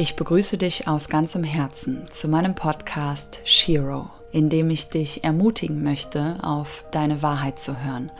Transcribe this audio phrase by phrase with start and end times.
[0.00, 5.82] Ich begrüße dich aus ganzem Herzen zu meinem Podcast Shiro, in dem ich dich ermutigen
[5.82, 8.12] möchte, auf deine Wahrheit zu hören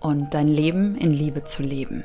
[0.00, 2.02] und dein Leben in Liebe zu leben.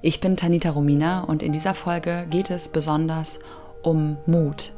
[0.00, 3.40] Ich bin Tanita Romina und in dieser Folge geht es besonders
[3.82, 4.72] um Mut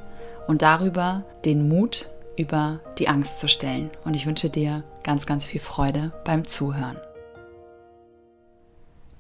[0.49, 3.89] und darüber, den Mut über die Angst zu stellen.
[4.05, 6.97] Und ich wünsche dir ganz, ganz viel Freude beim Zuhören.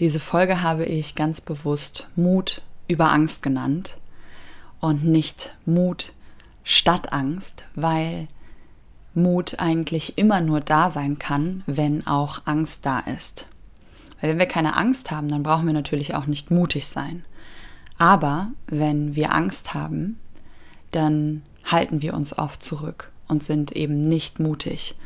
[0.00, 3.99] Diese Folge habe ich ganz bewusst Mut über Angst genannt
[4.80, 6.12] und nicht Mut
[6.64, 8.28] statt Angst, weil
[9.14, 13.46] Mut eigentlich immer nur da sein kann, wenn auch Angst da ist.
[14.20, 17.24] Weil wenn wir keine Angst haben, dann brauchen wir natürlich auch nicht mutig sein.
[17.98, 20.18] Aber wenn wir Angst haben,
[20.92, 24.96] dann halten wir uns oft zurück und sind eben nicht mutig.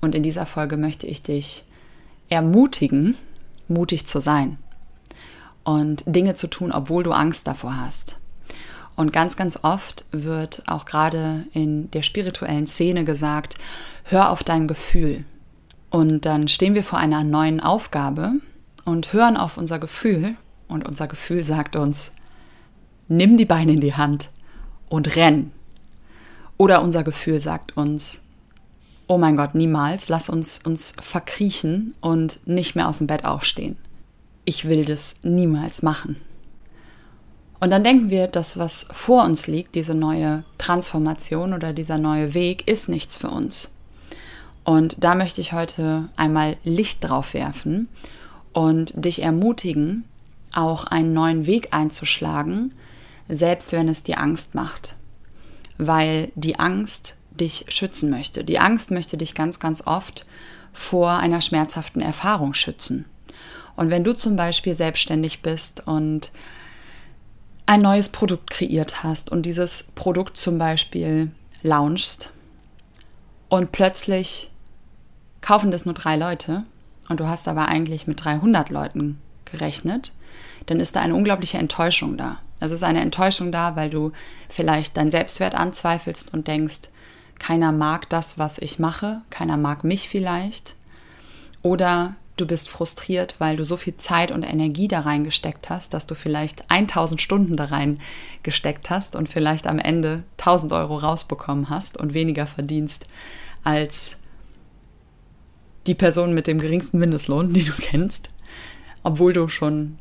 [0.00, 1.64] Und in dieser Folge möchte ich dich
[2.28, 3.16] ermutigen,
[3.68, 4.58] mutig zu sein
[5.64, 8.18] und Dinge zu tun, obwohl du Angst davor hast.
[8.96, 13.56] Und ganz, ganz oft wird auch gerade in der spirituellen Szene gesagt,
[14.04, 15.24] hör auf dein Gefühl.
[15.90, 18.32] Und dann stehen wir vor einer neuen Aufgabe
[18.84, 20.36] und hören auf unser Gefühl.
[20.68, 22.12] Und unser Gefühl sagt uns,
[23.06, 24.30] nimm die Beine in die Hand
[24.88, 25.52] und renn.
[26.56, 28.24] Oder unser Gefühl sagt uns,
[29.06, 33.76] oh mein Gott, niemals, lass uns uns verkriechen und nicht mehr aus dem Bett aufstehen.
[34.44, 36.16] Ich will das niemals machen.
[37.58, 42.34] Und dann denken wir, das, was vor uns liegt, diese neue Transformation oder dieser neue
[42.34, 43.70] Weg, ist nichts für uns.
[44.64, 47.88] Und da möchte ich heute einmal Licht drauf werfen
[48.52, 50.04] und dich ermutigen,
[50.54, 52.72] auch einen neuen Weg einzuschlagen,
[53.28, 54.96] selbst wenn es dir Angst macht.
[55.78, 58.44] Weil die Angst dich schützen möchte.
[58.44, 60.26] Die Angst möchte dich ganz, ganz oft
[60.72, 63.04] vor einer schmerzhaften Erfahrung schützen.
[63.76, 66.30] Und wenn du zum Beispiel selbstständig bist und
[67.66, 72.30] ein neues Produkt kreiert hast und dieses Produkt zum Beispiel launchst
[73.48, 74.50] und plötzlich
[75.40, 76.62] kaufen das nur drei Leute
[77.08, 80.12] und du hast aber eigentlich mit 300 Leuten gerechnet,
[80.66, 82.38] dann ist da eine unglaubliche Enttäuschung da.
[82.58, 84.12] Es ist eine Enttäuschung da, weil du
[84.48, 86.88] vielleicht deinen Selbstwert anzweifelst und denkst,
[87.38, 90.74] keiner mag das, was ich mache, keiner mag mich vielleicht.
[91.62, 96.06] Oder du bist frustriert, weil du so viel Zeit und Energie da reingesteckt hast, dass
[96.06, 101.96] du vielleicht 1000 Stunden da reingesteckt hast und vielleicht am Ende 1000 Euro rausbekommen hast
[101.96, 103.06] und weniger verdienst
[103.64, 104.18] als
[105.86, 108.28] die Person mit dem geringsten Mindestlohn, die du kennst,
[109.02, 109.98] obwohl du schon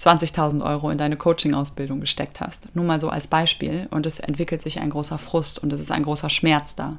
[0.00, 2.74] 20.000 Euro in deine Coaching-Ausbildung gesteckt hast.
[2.74, 3.86] Nur mal so als Beispiel.
[3.90, 6.98] Und es entwickelt sich ein großer Frust und es ist ein großer Schmerz da.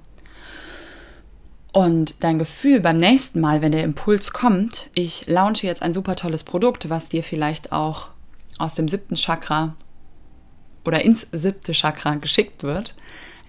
[1.76, 6.16] Und dein Gefühl beim nächsten Mal, wenn der Impuls kommt, ich launche jetzt ein super
[6.16, 8.12] tolles Produkt, was dir vielleicht auch
[8.58, 9.76] aus dem siebten Chakra
[10.86, 12.96] oder ins siebte Chakra geschickt wird,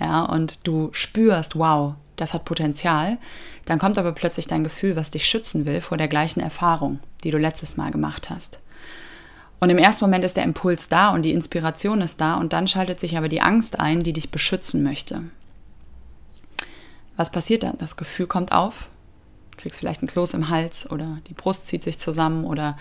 [0.01, 3.19] ja, und du spürst, wow, das hat Potenzial,
[3.65, 7.31] dann kommt aber plötzlich dein Gefühl, was dich schützen will vor der gleichen Erfahrung, die
[7.31, 8.59] du letztes Mal gemacht hast.
[9.61, 12.67] Und im ersten Moment ist der Impuls da und die Inspiration ist da und dann
[12.67, 15.23] schaltet sich aber die Angst ein, die dich beschützen möchte.
[17.17, 17.79] Was passiert dann?
[17.79, 18.89] Das Gefühl kommt auf,
[19.57, 22.77] kriegst vielleicht ein Kloß im Hals oder die Brust zieht sich zusammen oder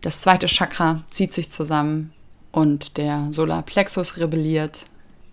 [0.00, 2.12] das zweite Chakra zieht sich zusammen
[2.52, 4.84] und der Solarplexus rebelliert.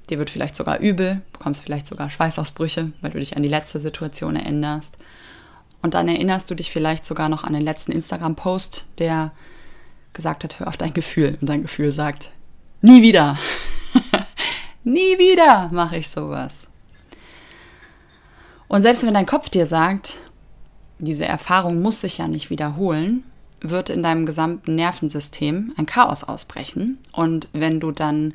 [0.10, 3.80] Dir wird vielleicht sogar übel, bekommst vielleicht sogar Schweißausbrüche, weil du dich an die letzte
[3.80, 4.98] Situation erinnerst.
[5.82, 9.32] Und dann erinnerst du dich vielleicht sogar noch an den letzten Instagram-Post, der
[10.14, 11.38] gesagt hat, hör auf dein Gefühl.
[11.40, 12.32] Und dein Gefühl sagt,
[12.82, 13.38] nie wieder.
[14.84, 16.67] nie wieder mache ich sowas.
[18.68, 20.18] Und selbst wenn dein Kopf dir sagt,
[21.00, 23.24] diese Erfahrung muss sich ja nicht wiederholen,
[23.62, 27.00] wird in deinem gesamten Nervensystem ein Chaos ausbrechen.
[27.12, 28.34] Und wenn du dann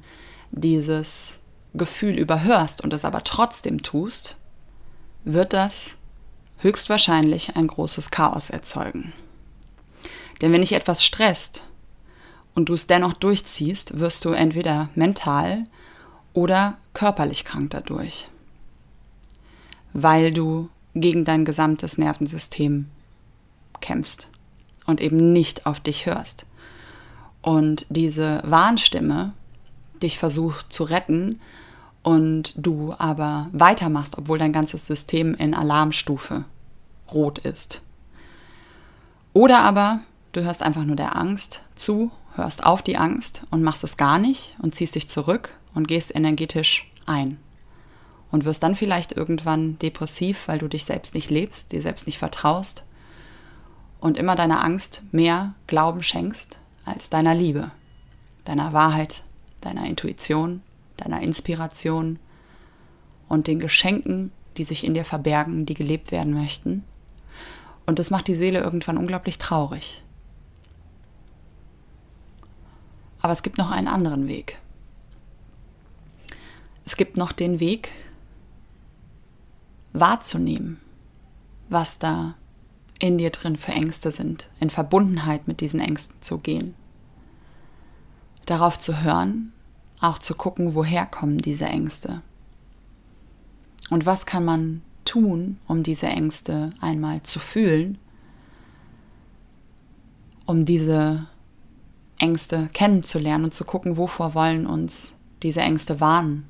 [0.51, 1.41] dieses
[1.75, 4.37] Gefühl überhörst und es aber trotzdem tust,
[5.25, 5.97] wird das
[6.59, 9.13] höchstwahrscheinlich ein großes Chaos erzeugen.
[10.41, 11.65] Denn wenn dich etwas stresst
[12.55, 15.65] und du es dennoch durchziehst, wirst du entweder mental
[16.33, 18.29] oder körperlich krank dadurch
[19.93, 22.87] weil du gegen dein gesamtes Nervensystem
[23.81, 24.29] kämpfst
[24.87, 26.47] und eben nicht auf dich hörst.
[27.41, 29.33] Und diese Warnstimme
[30.03, 31.41] dich versucht zu retten
[32.03, 36.45] und du aber weitermachst, obwohl dein ganzes System in Alarmstufe
[37.13, 37.83] rot ist.
[39.33, 40.01] Oder aber
[40.33, 44.19] du hörst einfach nur der Angst zu, hörst auf die Angst und machst es gar
[44.19, 47.39] nicht und ziehst dich zurück und gehst energetisch ein
[48.33, 52.19] und wirst dann vielleicht irgendwann depressiv, weil du dich selbst nicht lebst, dir selbst nicht
[52.19, 52.83] vertraust
[54.01, 57.71] und immer deiner Angst mehr Glauben schenkst als deiner Liebe,
[58.45, 59.23] deiner Wahrheit,
[59.61, 60.63] deiner Intuition,
[60.97, 62.19] deiner Inspiration
[63.29, 66.85] und den Geschenken, die sich in dir verbergen, die gelebt werden möchten.
[67.87, 70.03] Und das macht die Seele irgendwann unglaublich traurig.
[73.21, 74.59] Aber es gibt noch einen anderen Weg.
[76.85, 77.91] Es gibt noch den Weg
[79.93, 80.81] wahrzunehmen,
[81.69, 82.35] was da
[82.99, 86.75] in dir drin für Ängste sind, in Verbundenheit mit diesen Ängsten zu gehen.
[88.47, 89.53] Darauf zu hören,
[90.01, 92.23] auch zu gucken, woher kommen diese Ängste.
[93.91, 97.99] Und was kann man tun, um diese Ängste einmal zu fühlen,
[100.47, 101.27] um diese
[102.19, 106.47] Ängste kennenzulernen und zu gucken, wovor wollen uns diese Ängste warnen.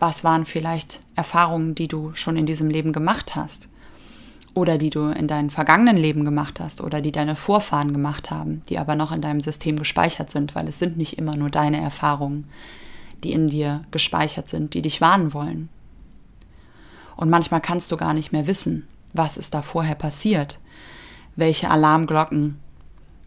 [0.00, 3.68] Was waren vielleicht Erfahrungen, die du schon in diesem Leben gemacht hast?
[4.54, 8.62] Oder die du in deinem vergangenen Leben gemacht hast oder die deine Vorfahren gemacht haben,
[8.68, 11.80] die aber noch in deinem System gespeichert sind, weil es sind nicht immer nur deine
[11.80, 12.48] Erfahrungen,
[13.22, 15.68] die in dir gespeichert sind, die dich warnen wollen.
[17.14, 20.58] Und manchmal kannst du gar nicht mehr wissen, was ist da vorher passiert,
[21.36, 22.58] welche Alarmglocken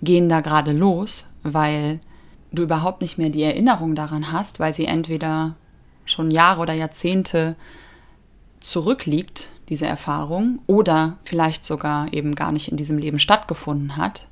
[0.02, 2.00] gehen da gerade los, weil
[2.52, 5.56] du überhaupt nicht mehr die Erinnerung daran hast, weil sie entweder
[6.06, 7.56] schon Jahre oder Jahrzehnte
[8.60, 14.28] zurückliegt, diese Erfahrung, oder vielleicht sogar eben gar nicht in diesem Leben stattgefunden hat.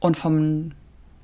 [0.00, 0.74] Und von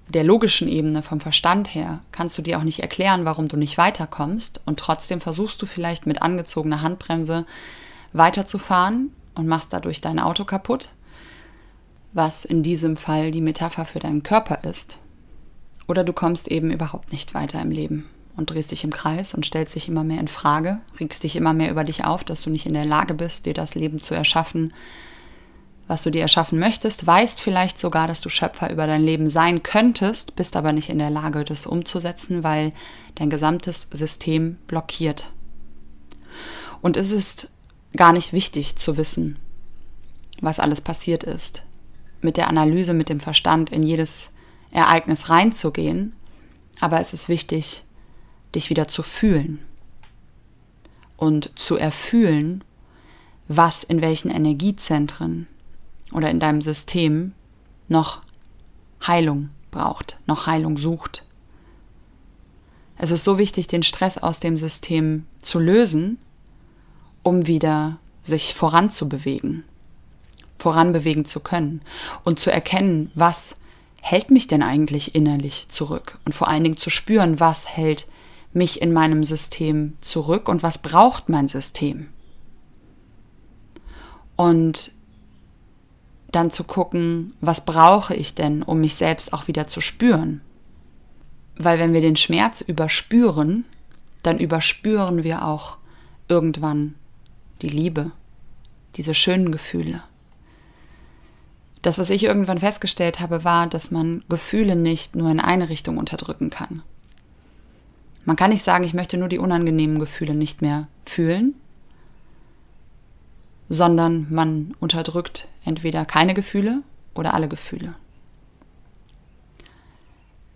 [0.08, 3.76] der logischen Ebene, vom Verstand her, kannst du dir auch nicht erklären, warum du nicht
[3.76, 4.60] weiterkommst.
[4.64, 7.44] Und trotzdem versuchst du vielleicht mit angezogener Handbremse
[8.12, 10.90] weiterzufahren und machst dadurch dein Auto kaputt
[12.12, 14.98] was in diesem Fall die Metapher für deinen Körper ist.
[15.86, 19.44] Oder du kommst eben überhaupt nicht weiter im Leben und drehst dich im Kreis und
[19.44, 22.50] stellst dich immer mehr in Frage, regst dich immer mehr über dich auf, dass du
[22.50, 24.72] nicht in der Lage bist, dir das Leben zu erschaffen,
[25.88, 29.62] was du dir erschaffen möchtest, weißt vielleicht sogar, dass du Schöpfer über dein Leben sein
[29.62, 32.72] könntest, bist aber nicht in der Lage, das umzusetzen, weil
[33.16, 35.32] dein gesamtes System blockiert.
[36.80, 37.50] Und es ist
[37.96, 39.38] gar nicht wichtig zu wissen,
[40.40, 41.64] was alles passiert ist
[42.20, 44.30] mit der Analyse, mit dem Verstand in jedes
[44.70, 46.14] Ereignis reinzugehen,
[46.80, 47.84] aber es ist wichtig,
[48.54, 49.58] dich wieder zu fühlen
[51.16, 52.64] und zu erfühlen,
[53.48, 55.46] was in welchen Energiezentren
[56.12, 57.32] oder in deinem System
[57.88, 58.22] noch
[59.06, 61.24] Heilung braucht, noch Heilung sucht.
[62.96, 66.18] Es ist so wichtig, den Stress aus dem System zu lösen,
[67.22, 69.64] um wieder sich voranzubewegen
[70.58, 71.80] voranbewegen zu können
[72.24, 73.54] und zu erkennen, was
[74.00, 78.08] hält mich denn eigentlich innerlich zurück und vor allen Dingen zu spüren, was hält
[78.52, 82.08] mich in meinem System zurück und was braucht mein System.
[84.36, 84.92] Und
[86.30, 90.40] dann zu gucken, was brauche ich denn, um mich selbst auch wieder zu spüren.
[91.56, 93.64] Weil wenn wir den Schmerz überspüren,
[94.22, 95.78] dann überspüren wir auch
[96.28, 96.94] irgendwann
[97.62, 98.12] die Liebe,
[98.96, 100.02] diese schönen Gefühle
[101.82, 105.96] das, was ich irgendwann festgestellt habe, war, dass man Gefühle nicht nur in eine Richtung
[105.98, 106.82] unterdrücken kann.
[108.28, 111.54] Man kann nicht sagen, ich möchte nur die unangenehmen Gefühle nicht mehr fühlen,
[113.70, 116.82] sondern man unterdrückt entweder keine Gefühle
[117.14, 117.94] oder alle Gefühle.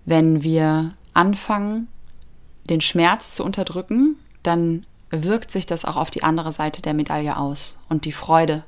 [0.04, 1.88] Wenn wir anfangen,
[2.64, 7.38] den Schmerz zu unterdrücken, dann wirkt sich das auch auf die andere Seite der Medaille
[7.38, 8.64] aus und die Freude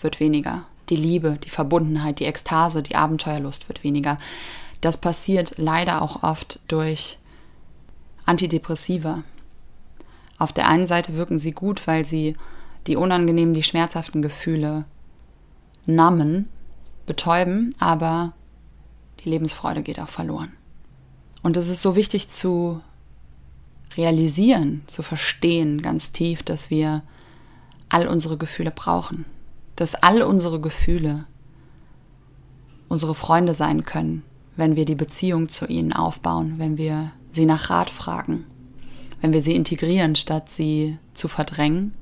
[0.00, 4.18] wird weniger die Liebe, die Verbundenheit, die Ekstase, die Abenteuerlust wird weniger.
[4.80, 7.18] Das passiert leider auch oft durch
[8.26, 9.22] Antidepressiva.
[10.38, 12.36] Auf der einen Seite wirken sie gut, weil sie
[12.86, 14.84] die unangenehmen, die schmerzhaften Gefühle
[15.86, 16.48] nammen,
[17.06, 18.32] betäuben, aber
[19.20, 20.52] die Lebensfreude geht auch verloren.
[21.42, 22.80] Und es ist so wichtig zu
[23.96, 27.02] realisieren, zu verstehen ganz tief, dass wir
[27.88, 29.24] all unsere Gefühle brauchen
[29.76, 31.26] dass all unsere Gefühle
[32.88, 34.22] unsere Freunde sein können,
[34.56, 38.44] wenn wir die Beziehung zu ihnen aufbauen, wenn wir sie nach Rat fragen,
[39.20, 41.92] wenn wir sie integrieren, statt sie zu verdrängen,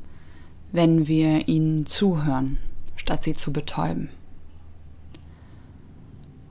[0.73, 2.59] wenn wir ihnen zuhören,
[2.97, 4.09] statt sie zu betäuben.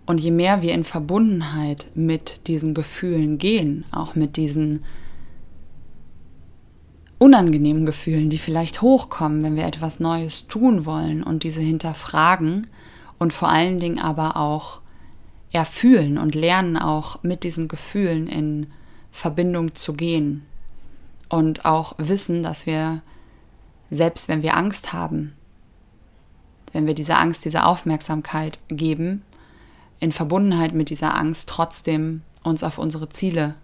[0.06, 4.84] Und je mehr wir in Verbundenheit mit diesen Gefühlen gehen, auch mit diesen
[7.18, 12.68] unangenehmen Gefühlen, die vielleicht hochkommen, wenn wir etwas Neues tun wollen und diese hinterfragen
[13.20, 14.81] und vor allen Dingen aber auch
[15.52, 18.68] erfühlen und lernen auch mit diesen Gefühlen in
[19.12, 20.46] Verbindung zu gehen
[21.30, 23.02] und auch wissen, dass wir
[23.90, 25.36] selbst wenn wir Angst haben,
[26.72, 29.24] wenn wir dieser Angst diese Aufmerksamkeit geben,
[30.00, 33.56] in Verbundenheit mit dieser Angst trotzdem uns auf unsere Ziele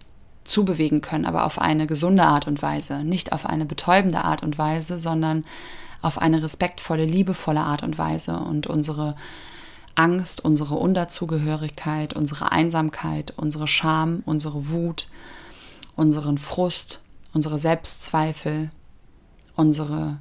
[0.44, 4.58] zubewegen können, aber auf eine gesunde Art und Weise, nicht auf eine betäubende Art und
[4.58, 5.42] Weise, sondern
[6.00, 9.16] auf eine respektvolle, liebevolle Art und Weise und unsere
[9.98, 15.08] Angst, unsere Undazugehörigkeit, unsere Einsamkeit, unsere Scham, unsere Wut,
[15.96, 17.02] unseren Frust,
[17.32, 18.70] unsere Selbstzweifel,
[19.56, 20.18] unsere,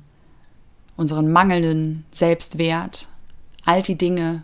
[0.96, 3.08] unseren mangelnden Selbstwert,
[3.66, 4.44] all die Dinge,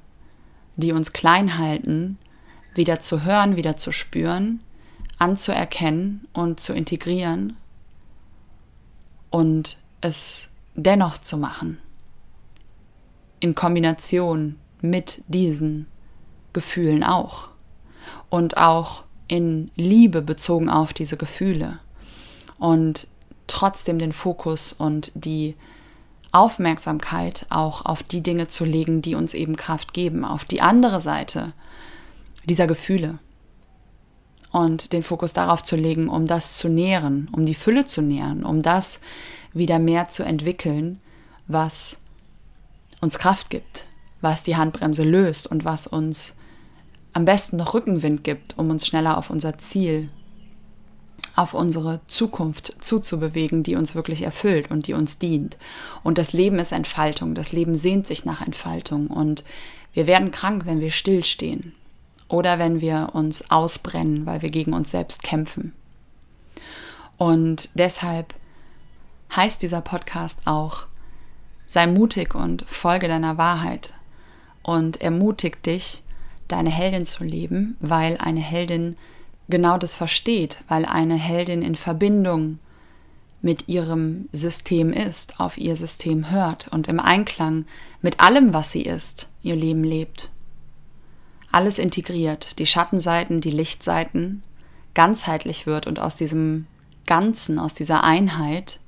[0.76, 2.20] die uns klein halten,
[2.76, 4.60] wieder zu hören, wieder zu spüren,
[5.18, 7.58] anzuerkennen und zu integrieren
[9.32, 11.80] und es dennoch zu machen.
[13.40, 15.88] In Kombination mit diesen
[16.52, 17.50] Gefühlen auch.
[18.30, 21.80] Und auch in Liebe bezogen auf diese Gefühle.
[22.60, 23.08] Und
[23.48, 25.56] trotzdem den Fokus und die
[26.32, 31.00] Aufmerksamkeit auch auf die Dinge zu legen, die uns eben Kraft geben, auf die andere
[31.00, 31.54] Seite
[32.46, 33.20] dieser Gefühle.
[34.52, 38.44] Und den Fokus darauf zu legen, um das zu nähren, um die Fülle zu nähren,
[38.44, 39.02] um das
[39.54, 41.00] wieder mehr zu entwickeln,
[41.48, 42.02] was
[43.02, 43.88] uns Kraft gibt,
[44.24, 46.38] was die Handbremse löst und was uns
[47.12, 50.10] am besten noch Rückenwind gibt, um uns schneller auf unser Ziel,
[51.36, 55.58] auf unsere Zukunft zuzubewegen, die uns wirklich erfüllt und die uns dient.
[56.04, 59.44] Und das Leben ist Entfaltung, das Leben sehnt sich nach Entfaltung und
[59.94, 61.76] wir werden krank, wenn wir stillstehen
[62.30, 65.74] oder wenn wir uns ausbrennen, weil wir gegen uns selbst kämpfen.
[67.18, 68.34] Und deshalb
[69.36, 70.86] heißt dieser Podcast auch,
[71.68, 73.94] sei mutig und folge deiner Wahrheit
[74.64, 76.02] und ermutigt dich,
[76.48, 78.98] deine Heldin zu leben, weil eine Heldin
[79.50, 82.60] genau das versteht, weil eine Heldin in Verbindung
[83.42, 87.66] mit ihrem System ist, auf ihr System hört und im Einklang
[88.02, 90.32] mit allem, was sie ist, ihr Leben lebt.
[91.52, 94.42] Alles integriert, die Schattenseiten, die Lichtseiten,
[94.94, 96.68] ganzheitlich wird und aus diesem
[97.06, 98.80] Ganzen, aus dieser Einheit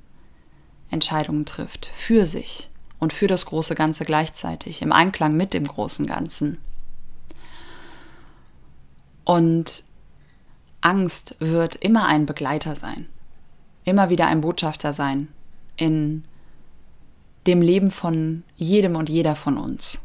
[0.90, 6.06] Entscheidungen trifft, für sich und für das große Ganze gleichzeitig, im Einklang mit dem großen
[6.06, 6.58] Ganzen.
[9.24, 9.84] Und
[10.80, 13.08] Angst wird immer ein Begleiter sein,
[13.84, 15.28] immer wieder ein Botschafter sein
[15.76, 16.24] in
[17.46, 20.00] dem Leben von jedem und jeder von uns.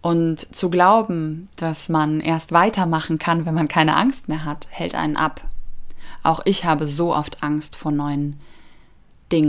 [0.00, 4.94] Und zu glauben, dass man erst weitermachen kann, wenn man keine Angst mehr hat, hält
[4.94, 5.42] einen ab.
[6.22, 8.40] Auch ich habe so oft Angst vor neuen Dingen,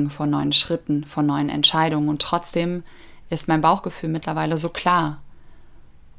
[0.10, 2.10] vor neuen Schritten, vor neuen Entscheidungen.
[2.10, 2.84] Und trotzdem
[3.29, 5.22] ist mein Bauchgefühl mittlerweile so klar.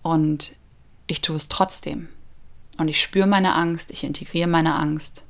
[0.03, 0.57] Und
[1.07, 2.09] ich tue es trotzdem.
[2.77, 5.25] Und ich spüre meine Angst, ich integriere meine Angst.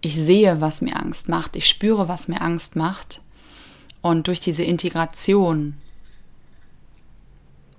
[0.00, 3.20] Ich sehe, was mir Angst macht, ich spüre, was mir Angst macht.
[4.00, 5.76] Und durch diese Integration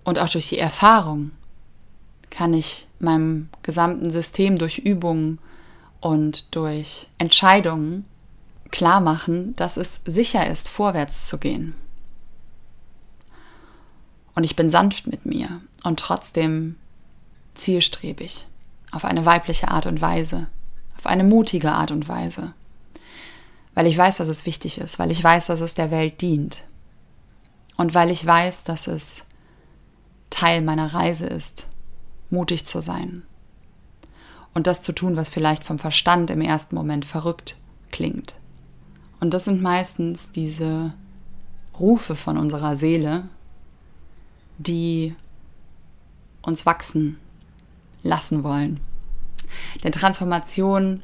[0.04, 1.32] und auch durch die Erfahrung
[2.30, 5.40] kann ich meinem gesamten System durch Übungen
[6.00, 8.06] und durch Entscheidungen
[8.72, 11.76] klar machen, dass es sicher ist, vorwärts zu gehen.
[14.34, 16.78] Und ich bin sanft mit mir und trotzdem
[17.54, 18.48] zielstrebig,
[18.92, 20.48] auf eine weibliche Art und Weise,
[20.98, 22.54] auf eine mutige Art und Weise,
[23.74, 26.64] weil ich weiß, dass es wichtig ist, weil ich weiß, dass es der Welt dient
[27.78, 29.26] und weil ich weiß, dass es
[30.30, 31.68] Teil meiner Reise ist,
[32.30, 33.24] mutig zu sein
[34.54, 37.58] und das zu tun, was vielleicht vom Verstand im ersten Moment verrückt
[37.92, 38.36] klingt.
[39.22, 40.94] Und das sind meistens diese
[41.80, 43.24] Rufe von unserer Seele,
[44.58, 45.16] die
[46.42, 47.18] uns wachsen
[48.04, 48.80] lassen wollen.
[49.84, 51.04] Denn Transformation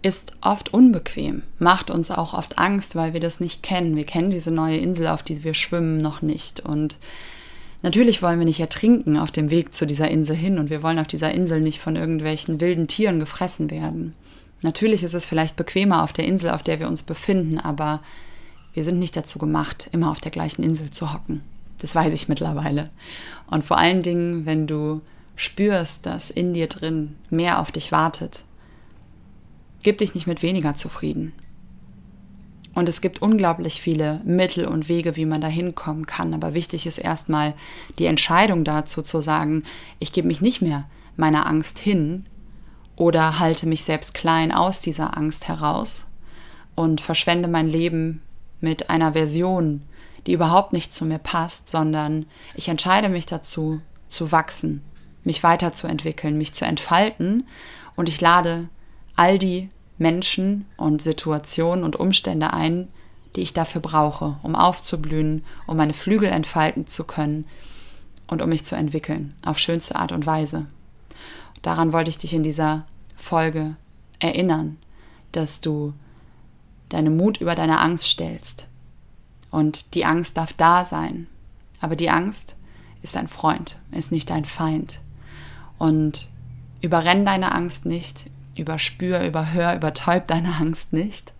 [0.00, 3.96] ist oft unbequem, macht uns auch oft Angst, weil wir das nicht kennen.
[3.96, 6.60] Wir kennen diese neue Insel, auf die wir schwimmen, noch nicht.
[6.60, 6.98] Und
[7.82, 11.00] natürlich wollen wir nicht ertrinken auf dem Weg zu dieser Insel hin und wir wollen
[11.00, 14.14] auf dieser Insel nicht von irgendwelchen wilden Tieren gefressen werden.
[14.62, 18.02] Natürlich ist es vielleicht bequemer auf der Insel, auf der wir uns befinden, aber
[18.74, 21.42] wir sind nicht dazu gemacht, immer auf der gleichen Insel zu hocken.
[21.80, 22.90] Das weiß ich mittlerweile.
[23.46, 25.02] Und vor allen Dingen, wenn du
[25.34, 28.44] spürst, dass in dir drin mehr auf dich wartet,
[29.82, 31.32] gib dich nicht mit weniger zufrieden.
[32.74, 36.34] Und es gibt unglaublich viele Mittel und Wege, wie man da hinkommen kann.
[36.34, 37.54] Aber wichtig ist erstmal
[37.98, 39.62] die Entscheidung dazu zu sagen,
[39.98, 40.84] ich gebe mich nicht mehr
[41.16, 42.26] meiner Angst hin,
[42.96, 46.06] oder halte mich selbst klein aus dieser Angst heraus
[46.74, 48.22] und verschwende mein Leben
[48.60, 49.82] mit einer Version,
[50.26, 54.82] die überhaupt nicht zu mir passt, sondern ich entscheide mich dazu, zu wachsen,
[55.24, 57.46] mich weiterzuentwickeln, mich zu entfalten
[57.96, 58.68] und ich lade
[59.14, 62.88] all die Menschen und Situationen und Umstände ein,
[63.34, 67.46] die ich dafür brauche, um aufzublühen, um meine Flügel entfalten zu können
[68.28, 70.66] und um mich zu entwickeln, auf schönste Art und Weise.
[71.62, 72.86] Daran wollte ich dich in dieser
[73.16, 73.76] Folge
[74.18, 74.78] erinnern,
[75.32, 75.94] dass du
[76.88, 78.66] deine Mut über deine Angst stellst.
[79.50, 81.26] Und die Angst darf da sein.
[81.80, 82.56] Aber die Angst
[83.02, 85.00] ist ein Freund, ist nicht ein Feind.
[85.78, 86.28] Und
[86.80, 91.32] überrenn deine Angst nicht, überspür, überhör, übertäub deine Angst nicht,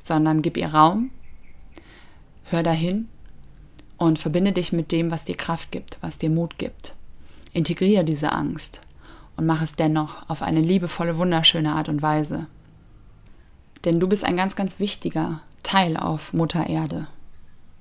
[0.00, 1.10] sondern gib ihr Raum,
[2.44, 3.08] hör dahin
[3.98, 6.96] und verbinde dich mit dem, was dir Kraft gibt, was dir Mut gibt.
[7.52, 8.80] Integriere diese Angst
[9.42, 12.46] und mach es dennoch auf eine liebevolle, wunderschöne Art und Weise.
[13.84, 17.08] Denn du bist ein ganz, ganz wichtiger Teil auf Mutter Erde.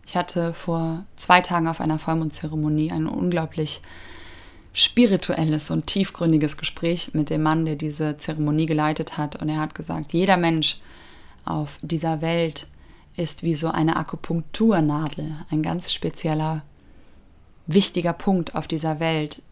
[0.08, 3.84] Ich hatte vor zwei Tagen auf einer Vollmondzeremonie ein unglaublich
[4.74, 9.36] spirituelles und tiefgründiges Gespräch mit dem Mann, der diese Zeremonie geleitet hat.
[9.36, 10.80] Und er hat gesagt, jeder Mensch
[11.46, 12.66] auf dieser Welt
[13.16, 16.64] ist wie so eine Akupunkturnadel, ein ganz spezieller,
[17.68, 19.44] wichtiger Punkt auf dieser Welt,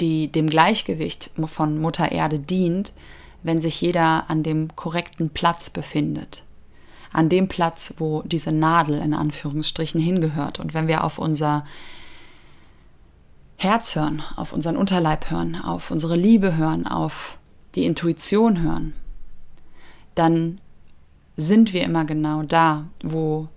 [0.00, 2.92] die dem Gleichgewicht von Mutter Erde dient,
[3.42, 6.42] wenn sich jeder an dem korrekten Platz befindet.
[7.12, 10.58] An dem Platz, wo diese Nadel in Anführungsstrichen hingehört.
[10.58, 11.64] Und wenn wir auf unser
[13.56, 17.38] Herz hören, auf unseren Unterleib hören, auf unsere Liebe hören, auf
[17.76, 18.94] die Intuition hören,
[20.14, 20.60] dann
[21.36, 23.48] sind wir immer genau da, wo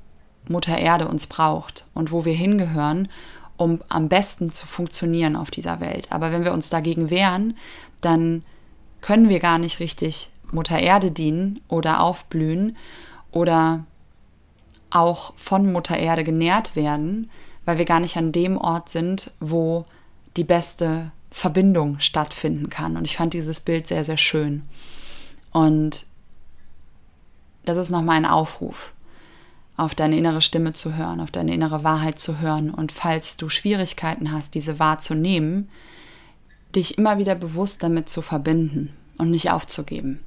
[0.48, 3.08] Mutter Erde uns braucht und wo wir hingehören,
[3.58, 6.12] um am besten zu funktionieren auf dieser Welt.
[6.12, 7.58] Aber wenn wir uns dagegen wehren,
[8.02, 8.44] dann
[9.02, 12.78] können wir gar nicht richtig Mutter Erde dienen oder aufblühen
[13.32, 13.86] oder
[14.90, 17.30] auch von Mutter Erde genährt werden,
[17.66, 19.86] weil wir gar nicht an dem Ort sind, wo
[20.38, 22.96] die beste Verbindung stattfinden kann.
[22.96, 24.64] Und ich fand dieses Bild sehr, sehr schön.
[25.52, 26.06] Und
[27.66, 28.94] das ist nochmal ein Aufruf,
[29.78, 32.72] auf deine innere Stimme zu hören, auf deine innere Wahrheit zu hören.
[32.72, 35.70] Und falls du Schwierigkeiten hast, diese wahrzunehmen,
[36.76, 40.20] dich immer wieder bewusst damit zu verbinden und nicht aufzugeben.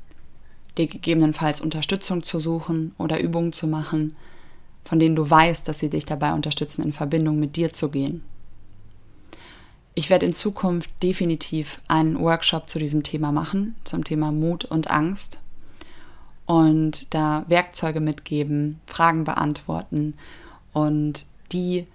[0.79, 4.17] Dir gegebenenfalls Unterstützung zu suchen oder Übungen zu machen,
[4.85, 8.23] von denen du weißt, dass sie dich dabei unterstützen, in Verbindung mit dir zu gehen.
[9.95, 14.91] Ich werde in Zukunft definitiv einen Workshop zu diesem Thema machen, zum Thema Mut und
[14.91, 15.41] Angst.
[16.51, 20.15] Und da Werkzeuge mitgeben, Fragen beantworten
[20.73, 21.87] und die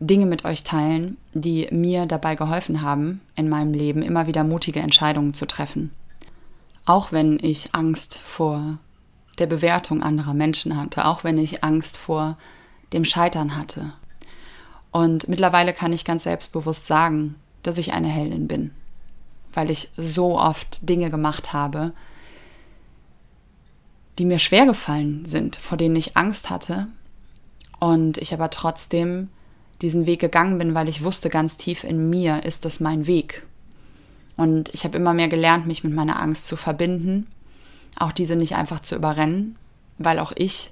[0.00, 4.80] Dinge mit euch teilen, die mir dabei geholfen haben, in meinem Leben immer wieder mutige
[4.80, 5.92] Entscheidungen zu treffen.
[6.86, 8.78] Auch wenn ich Angst vor
[9.38, 12.36] der Bewertung anderer Menschen hatte, auch wenn ich Angst vor
[12.92, 13.92] dem Scheitern hatte.
[14.90, 18.72] Und mittlerweile kann ich ganz selbstbewusst sagen, dass ich eine Heldin bin,
[19.54, 21.92] weil ich so oft Dinge gemacht habe,
[24.20, 26.88] die mir schwer gefallen sind, vor denen ich Angst hatte
[27.78, 29.30] und ich aber trotzdem
[29.80, 33.46] diesen Weg gegangen bin, weil ich wusste, ganz tief in mir ist das mein Weg.
[34.36, 37.28] Und ich habe immer mehr gelernt, mich mit meiner Angst zu verbinden,
[37.96, 39.56] auch diese nicht einfach zu überrennen,
[39.96, 40.70] weil auch ich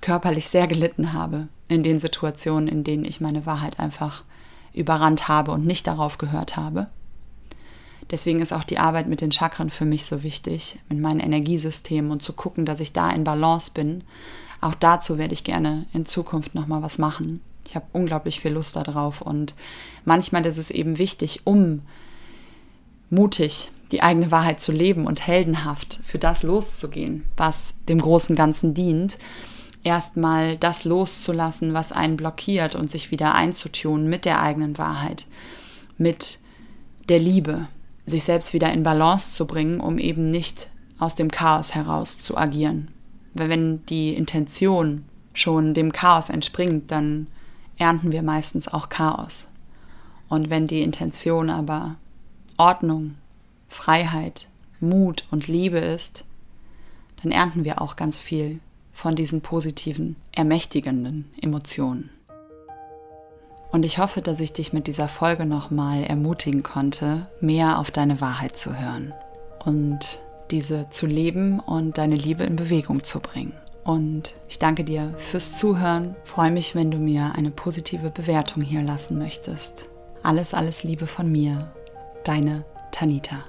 [0.00, 4.24] körperlich sehr gelitten habe in den Situationen, in denen ich meine Wahrheit einfach
[4.72, 6.86] überrannt habe und nicht darauf gehört habe.
[8.10, 12.10] Deswegen ist auch die Arbeit mit den Chakren für mich so wichtig, mit meinen Energiesystemen
[12.10, 14.02] und zu gucken, dass ich da in Balance bin.
[14.60, 17.40] Auch dazu werde ich gerne in Zukunft nochmal was machen.
[17.66, 19.54] Ich habe unglaublich viel Lust darauf und
[20.04, 21.82] manchmal ist es eben wichtig, um
[23.10, 28.74] mutig die eigene Wahrheit zu leben und heldenhaft für das loszugehen, was dem großen Ganzen
[28.74, 29.18] dient,
[29.84, 35.26] erstmal das loszulassen, was einen blockiert und sich wieder einzutun mit der eigenen Wahrheit,
[35.96, 36.40] mit
[37.08, 37.68] der Liebe,
[38.08, 42.36] sich selbst wieder in Balance zu bringen, um eben nicht aus dem Chaos heraus zu
[42.36, 42.90] agieren.
[43.34, 47.28] Weil wenn die Intention schon dem Chaos entspringt, dann
[47.76, 49.48] ernten wir meistens auch Chaos.
[50.28, 51.96] Und wenn die Intention aber
[52.56, 53.14] Ordnung,
[53.68, 54.48] Freiheit,
[54.80, 56.24] Mut und Liebe ist,
[57.22, 58.60] dann ernten wir auch ganz viel
[58.92, 62.10] von diesen positiven, ermächtigenden Emotionen.
[63.70, 68.20] Und ich hoffe, dass ich dich mit dieser Folge nochmal ermutigen konnte, mehr auf deine
[68.20, 69.12] Wahrheit zu hören
[69.64, 73.52] und diese zu leben und deine Liebe in Bewegung zu bringen.
[73.84, 76.14] Und ich danke dir fürs Zuhören.
[76.24, 79.86] Freue mich, wenn du mir eine positive Bewertung hier lassen möchtest.
[80.22, 81.72] Alles, alles Liebe von mir.
[82.24, 83.44] Deine Tanita.